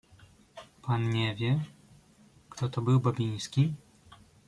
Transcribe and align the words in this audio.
"„Pan 0.81 1.09
nie 1.09 1.35
wie, 1.35 1.59
kto 2.49 2.69
to 2.69 2.81
był 2.81 2.99
Babiński?" 2.99 3.73